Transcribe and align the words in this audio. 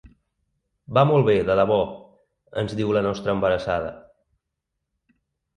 “Va 0.97 1.01
molt 1.09 1.27
bé, 1.27 1.35
de 1.49 1.57
debò”, 1.59 1.77
ens 2.63 2.73
diu 2.81 2.97
la 2.97 3.05
nostra 3.09 3.37
embarassada. 3.39 3.93